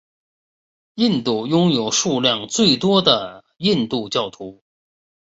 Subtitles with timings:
[0.95, 3.03] 印度拥有数量最多
[3.59, 4.63] 印度教徒。